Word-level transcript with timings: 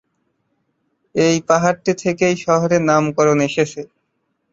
এই 1.15 1.37
পাহাড়টি 1.49 1.91
থেকেই 2.03 2.35
শহরের 2.45 2.81
নামকরণ 2.89 3.37
এসেছে। 3.47 3.81